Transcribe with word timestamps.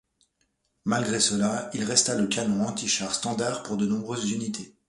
Malgré 0.85 1.19
cela, 1.19 1.69
il 1.75 1.83
resta 1.83 2.15
le 2.15 2.25
canon 2.25 2.65
antichar 2.65 3.13
standard 3.13 3.61
pour 3.61 3.77
de 3.77 3.85
nombreuses 3.85 4.31
unités. 4.31 4.75